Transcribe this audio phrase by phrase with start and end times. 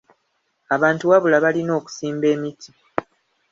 [0.75, 2.71] Abantu wabula balina okusimba emiti.